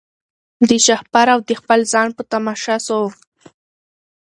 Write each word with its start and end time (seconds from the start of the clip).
د 0.69 0.71
شهپر 0.85 1.27
او 1.33 1.39
د 1.49 1.51
خپل 1.59 1.79
ځان 1.93 2.09
په 2.17 2.23
تماشا 2.31 2.75
سو 2.87 2.99